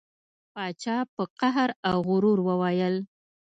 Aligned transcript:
پاچا 0.53 0.97
په 1.15 1.23
قهر 1.39 1.69
او 1.89 1.97
غرور 2.07 2.39
وویل. 2.43 2.95